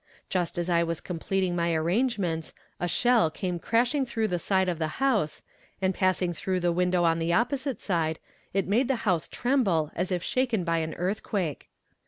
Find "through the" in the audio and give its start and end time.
4.03-4.39, 6.33-6.71